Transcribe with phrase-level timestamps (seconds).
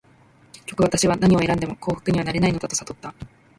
[0.53, 3.13] 結局、私は何を選んでも幸福にはなれないのだと悟った。